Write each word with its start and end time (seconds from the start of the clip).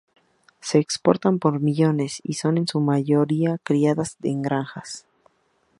Se 0.61 0.79
exportan 0.79 1.37
por 1.37 1.59
millones, 1.59 2.21
y 2.23 2.33
son 2.33 2.57
en 2.57 2.67
su 2.67 2.79
mayoría 2.79 3.59
criadas 3.63 4.17
en 4.23 4.41
granjas. 4.41 5.05